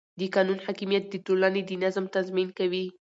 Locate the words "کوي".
2.59-2.85